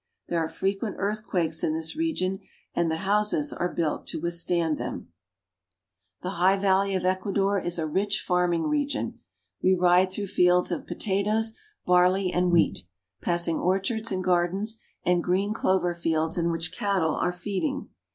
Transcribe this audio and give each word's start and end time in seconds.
There 0.29 0.39
are 0.39 0.47
frequent 0.49 0.95
earthquakes 0.97 1.63
in 1.63 1.73
this 1.75 1.95
region, 1.95 2.39
and 2.73 2.89
the 2.89 2.97
houses 3.05 3.53
are 3.53 3.71
built 3.71 4.07
to 4.07 4.19
withstand 4.19 4.79
them. 4.79 5.09
46 6.23 6.23
ECUADOR. 6.23 6.23
The 6.23 6.35
high 6.39 6.57
valley 6.57 6.95
of 6.95 7.05
Ecuador 7.05 7.59
is 7.59 7.77
a 7.77 7.85
rich 7.85 8.19
farming 8.19 8.63
region. 8.63 9.19
We 9.61 9.75
ride 9.75 10.09
through 10.11 10.25
fields 10.25 10.71
of 10.71 10.87
potatoes, 10.87 11.53
barley, 11.85 12.33
and 12.33 12.51
wheat, 12.51 12.79
passing 13.21 13.59
orchards 13.59 14.11
and 14.11 14.23
gar 14.23 14.47
dens, 14.47 14.79
and 15.05 15.23
green 15.23 15.53
clover 15.53 15.93
fields 15.93 16.35
in 16.35 16.49
which 16.49 16.73
cattle 16.75 17.13
are 17.13 17.31
feeding. 17.31 17.89